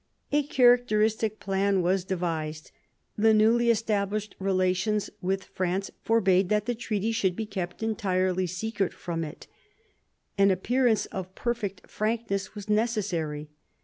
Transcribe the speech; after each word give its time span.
A 0.31 0.41
characteristic 0.41 1.39
plan 1.39 1.83
was 1.83 2.03
devised. 2.03 2.71
The 3.19 3.35
newly 3.35 3.69
established 3.69 4.35
relations 4.39 5.11
with 5.21 5.43
France 5.43 5.91
forbade 6.01 6.49
that 6.49 6.65
the 6.65 6.73
treaty 6.73 7.11
should 7.11 7.35
be 7.35 7.45
kept 7.45 7.83
entirely 7.83 8.47
secret 8.47 8.93
from 8.95 9.23
it; 9.23 9.45
an 10.39 10.49
appearance 10.49 11.05
of 11.05 11.35
perfect 11.35 11.87
frankness 11.87 12.55
was 12.55 12.67
necessary. 12.67 13.51